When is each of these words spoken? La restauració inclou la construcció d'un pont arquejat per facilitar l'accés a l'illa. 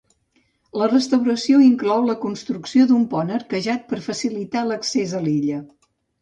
La 0.81 0.85
restauració 0.93 1.59
inclou 1.65 2.07
la 2.11 2.15
construcció 2.23 2.87
d'un 2.93 3.03
pont 3.11 3.29
arquejat 3.37 3.85
per 3.93 4.01
facilitar 4.09 4.65
l'accés 4.71 5.15
a 5.21 5.23
l'illa. 5.29 5.63